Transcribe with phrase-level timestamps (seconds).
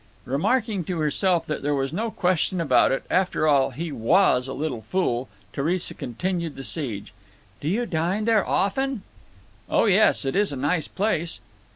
[0.25, 4.53] Remarking to herself that there was no question about it, after all, he was a
[4.55, 7.13] little fool, Theresa continued the siege.
[7.59, 9.03] "Do you dine there often?"
[9.69, 10.25] "Oh yes.
[10.25, 11.39] It is a nice place."